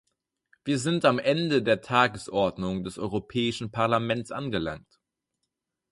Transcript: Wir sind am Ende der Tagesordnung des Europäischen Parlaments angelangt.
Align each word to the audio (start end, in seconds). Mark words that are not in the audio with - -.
Wir 0.63 0.79
sind 0.79 1.05
am 1.05 1.19
Ende 1.19 1.61
der 1.61 1.81
Tagesordnung 1.81 2.83
des 2.83 2.97
Europäischen 2.97 3.69
Parlaments 3.69 4.31
angelangt. 4.31 4.99